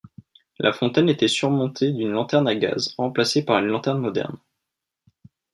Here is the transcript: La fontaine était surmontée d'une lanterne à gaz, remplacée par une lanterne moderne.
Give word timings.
La 0.57 0.73
fontaine 0.73 1.09
était 1.09 1.27
surmontée 1.27 1.91
d'une 1.93 2.09
lanterne 2.09 2.47
à 2.47 2.55
gaz, 2.55 2.95
remplacée 2.97 3.45
par 3.45 3.59
une 3.59 3.67
lanterne 3.67 3.99
moderne. 3.99 4.39